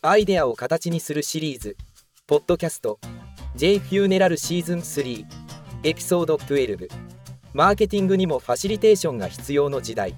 [0.00, 1.76] アイデアを形にするシリーズ。
[2.28, 3.00] ポッドキャスト。
[3.56, 5.26] J フューネラルシーズン3
[5.82, 6.88] エピソード12
[7.52, 10.14] マーケティングにもファシリテーションが必要の時代。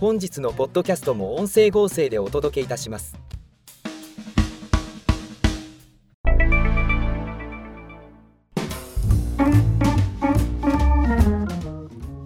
[0.00, 3.14] 本日のポッドキャストも音声合成でお届けいたします。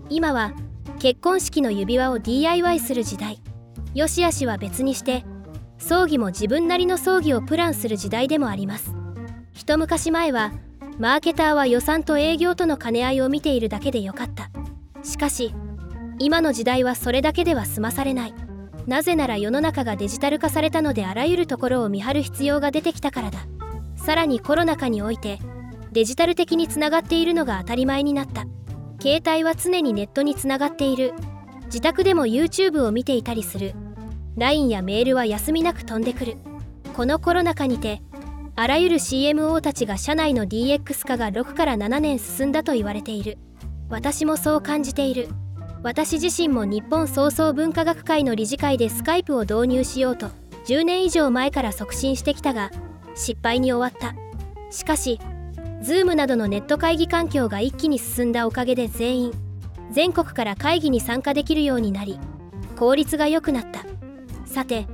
[0.09, 0.55] 今は
[1.01, 3.43] 結婚式の指輪を DIY する時代。
[3.95, 5.27] よしあしは別にして
[5.83, 8.95] 葬儀も自分なりの葬儀をプランする時代でもあります。
[9.53, 10.53] 一昔前は
[10.99, 14.51] マーケターは予算と営業との兼ね合いを見ているだけでよかった。
[15.03, 15.53] しかし
[16.21, 18.35] 今の時代はそれだけでは済まされない。
[18.87, 23.41] なぜなら世の中がデジタル化されたのであらゆるところを見張る必要が出てきたからだ。
[23.97, 25.41] さらにコロナ禍において
[25.91, 28.47] デジタル的につながっているのが当たり前になった。
[29.01, 31.13] 携帯は常にネットにつながっている。
[31.65, 33.75] 自宅でも YouTube を見ていたりする。
[34.37, 36.37] LINE やメールは休みなく飛んでくる。
[36.95, 38.03] このコロナ禍にて
[38.55, 43.39] あらゆる CMO たちが社内の DX 化が6から7年進んだと言われている。
[43.89, 45.29] 私もそう感じている。
[45.83, 50.29] 私自身も日本創造文化学会の理事会でスカイプを導入しようと
[50.67, 52.71] 10年以上前から促進してきたが
[53.15, 54.15] 失敗に終わった。
[54.71, 55.19] しかし
[55.83, 59.33] Zoom などのネット会議環境が一気に進んだおかげで全員
[59.91, 62.19] 全国から会議に参加できるようになり
[62.77, 63.92] 効率が良くなった。
[64.53, 64.87] さて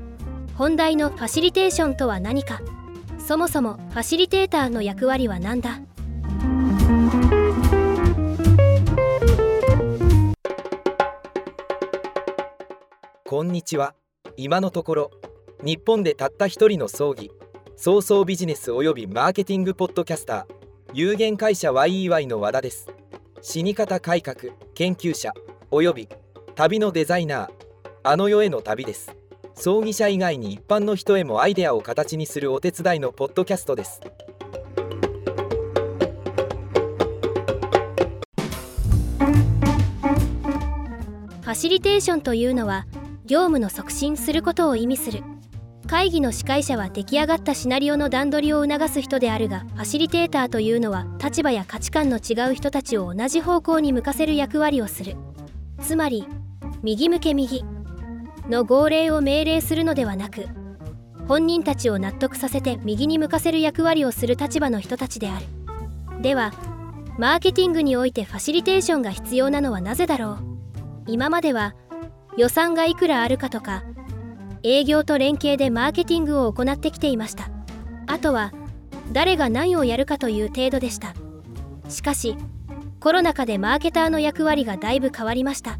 [0.54, 2.60] 本題のファシリテーションとは何か。
[3.18, 5.80] そもそもファシリテーターの役割は何だ？
[13.24, 13.96] こんにちは。
[14.36, 15.10] 今のところ
[15.64, 17.32] 日本でたった一人の葬儀
[17.74, 20.54] 早々ビジネスおよびマーケティングポッドキャスター
[20.92, 22.86] 有限会社 YEY の和田です。
[23.42, 24.36] 死に方改革
[24.74, 25.32] 研究者
[25.72, 26.08] および
[26.54, 27.50] 旅のデザイナー
[28.04, 29.16] あの世への旅です。
[29.60, 34.00] 葬儀者以外に一般の人へもアイデアを形にするお手伝いのポッドキャストです。
[41.40, 42.86] ファシリテーションというのは
[43.26, 45.24] 業務の促進することを意味する。
[45.88, 55.16] 会議の司会者は出来上がったシナリオの段取りを促す人であるがファシリテーターというのは立場や価値観の違う人たちを同じ方向に向かせる役割をする。
[55.80, 56.28] つまり
[56.84, 57.64] 右向け右。
[58.48, 60.46] の号令を命令するのではなく
[61.26, 65.46] 本人たちを納得させて右に向かせる役割をする立場の人たちである。
[66.22, 66.52] では
[67.18, 70.38] マーケティングにおいてファシリテーションが必要なのはなぜだろう？
[71.06, 71.74] 今までは
[72.36, 73.82] 予算がいくらあるかとか
[74.62, 77.50] 営業と連携でマーケティングを行ってきていました。
[78.06, 78.52] あとは
[79.12, 81.14] 誰が何をやるかという程度でした。
[81.88, 82.36] しかし
[83.00, 85.78] コロナ禍でマーケターの役割がだいぶ変わりました。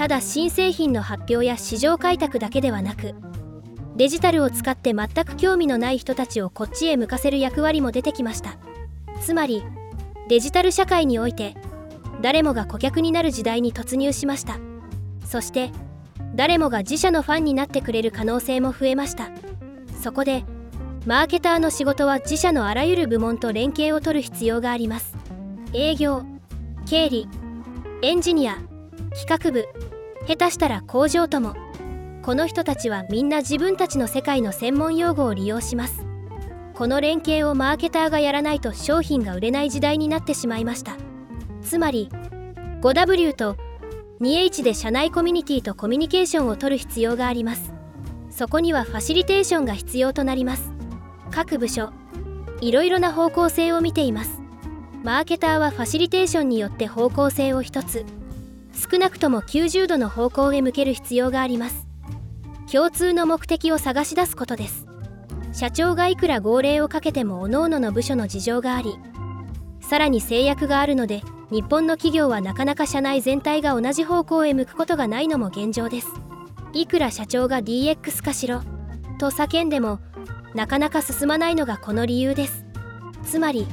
[0.00, 3.14] ただ新製品の発表や市場開拓だけではなく
[3.96, 8.56] デジタルを使って全く興味のない人たちをこっちへ向かせる役割も出てきました。
[9.20, 9.62] つまり
[10.30, 11.54] デジタル社会において
[12.22, 14.58] 誰もが顧客になる時代に突入しました。
[15.26, 15.70] そして
[16.34, 19.28] 誰もが自社のファンになってくれる可能性も増えました。
[20.02, 20.44] そこで
[21.04, 25.14] マーケターの仕事は自社のあらゆる部門と連携を取る必要があります。
[25.74, 26.22] 営業
[26.86, 27.28] 経理
[28.00, 28.56] エンジニア
[29.12, 29.68] 企画部
[30.26, 31.54] 下手したら工場とも。
[32.22, 36.04] この人たちはみんな自分たちの世界の専門用語を利用します。
[36.74, 40.96] この連携をマーケターがやらないと商品が売れない時代になってしまいました。
[41.62, 42.08] つまり
[42.82, 43.56] 5W と
[44.20, 47.72] 2H で社内コミュニティとコミュニケーションを取る必要があります。
[48.30, 50.72] そこにはファシリテーションが必要となります。
[51.30, 51.90] 各部署
[52.60, 54.40] いろいろな方向性を見ています。
[55.02, 58.04] マーケターはファシリテーションによって方向性を一つ。
[58.72, 61.86] 少なくとも90度の方向へ向ける必要があります。
[62.70, 64.90] 共通の目的を探し出すことです。
[65.52, 68.98] 社長がいくら号令をかけても各々の部署の事情があり
[69.80, 76.08] さらに制約があるので日本の企業はなかなか社内全体が同じ方向へ向くことがないのも現状です。
[76.72, 78.62] いくら社長が DX 化しろ
[79.18, 79.98] と叫んでも
[80.54, 82.64] なかなか進まないのがこの理由です。
[83.24, 83.66] つまり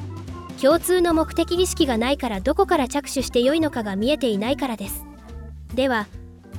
[0.60, 5.06] 共通の目的意識がないからどこから着手してよいのかが見えていないからです。
[5.76, 6.08] では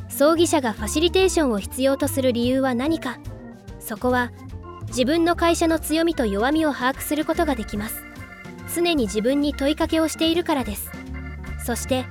[0.08, 3.18] 葬儀社がファシリテーションを必要とする理由は何か。
[3.80, 4.30] そこは
[4.88, 8.04] 自分の会社の強みと弱みを把握することができます。
[8.74, 10.90] 常に自分に問いかけをしているからです。
[11.64, 12.06] そして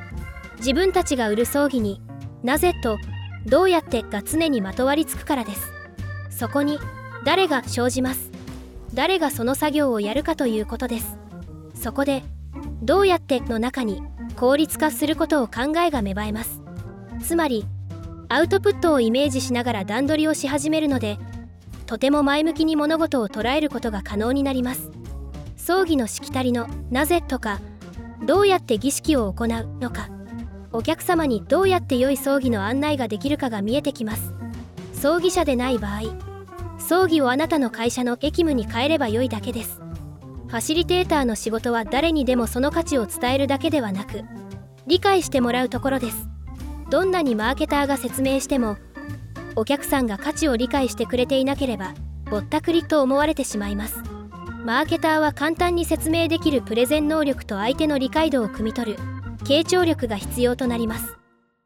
[0.57, 2.01] 自分たちが売る葬儀に
[2.43, 2.97] なぜと
[3.45, 5.71] どうやってが常にまとわりつくからです。
[6.29, 6.79] そこに
[7.23, 8.29] 誰が生じます。
[8.93, 11.26] 誰がその作業をやるかということです。
[11.77, 12.23] そこで
[12.81, 14.01] 「どうやって」の中に
[14.35, 16.61] 効率化することを考えが芽生えます。
[17.21, 17.65] つまり
[18.29, 21.17] アウトプットをイメージしながら段取りをし始めるので
[21.85, 24.91] とても前向きに物事を捉えることが可能になります。
[25.55, 27.59] 葬儀のしきたりの「なぜ」とか
[28.25, 29.47] どうやって儀式を行う
[29.79, 30.09] のか
[30.71, 34.33] お客様にどうやって良い葬儀の案内ができるかが見えてきます。
[34.93, 36.01] 葬儀社でない場合
[36.79, 39.81] 葬儀をあなたの会社の激務に変えれば良いだけです。
[40.47, 44.23] ファシリテーターの仕事は誰にでもその価値を伝えるだけではなく
[44.87, 46.29] 理解してもらうところです。
[46.89, 48.77] どんなにマーケターが説明しても
[49.57, 51.93] お客さんが価値を理解してくれていなければ
[52.31, 54.01] ぼったくりと思われてしまいます。
[54.63, 58.99] マーケターは簡単に説明できるプレゼン能力と相手の理解度を汲み取る
[59.39, 61.17] 傾聴力が必要となります。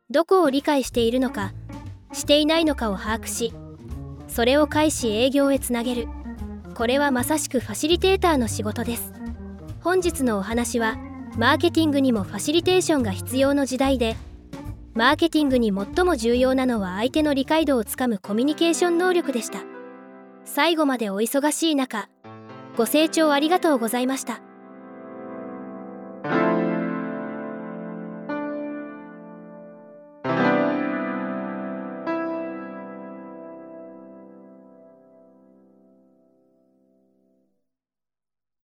[0.10, 1.54] どこを理解しているのか
[2.13, 3.54] していないのかを把握し
[4.28, 6.07] それを介し営業へつなげる。
[6.75, 9.13] これはまさしくファシリテーターの仕事です。
[9.81, 10.97] 本日のお話は
[11.38, 14.15] マーケティングにもファシリテーションが必要の時代で
[14.94, 19.59] マーケティングに最も重要なのは相手の理解度をつかむコミュニケーション能力でした。
[20.45, 22.09] 最後までお忙しい中
[22.77, 24.41] ご清聴ありがとうございました。